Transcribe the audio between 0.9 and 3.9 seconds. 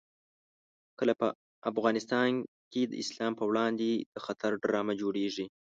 کله په افغانستان کې د اسلام په وړاندې